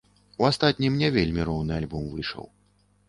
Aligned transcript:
У 0.43 0.45
астатнім 0.47 0.97
не 1.01 1.11
вельмі 1.17 1.45
роўны 1.49 1.77
альбом 1.81 2.09
выйшаў. 2.15 2.45